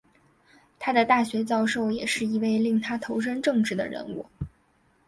[0.79, 4.25] 他的大学教授也是一位令他投身政治的人物。